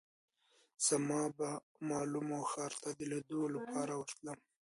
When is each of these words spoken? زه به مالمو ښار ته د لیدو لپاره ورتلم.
زه 0.85 0.95
به 1.37 1.49
مالمو 1.89 2.39
ښار 2.51 2.73
ته 2.81 2.89
د 2.97 2.99
لیدو 3.11 3.39
لپاره 3.55 3.93
ورتلم. 3.97 4.37